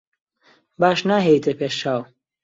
[0.79, 2.01] باش ناهێیتە پێش چاو.